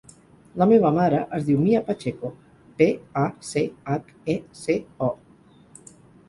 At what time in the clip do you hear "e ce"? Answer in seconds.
4.37-4.79